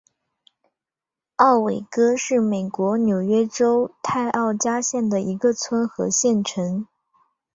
[1.35, 6.87] 奥韦戈是美国纽约州泰奥加县的一个村和县城。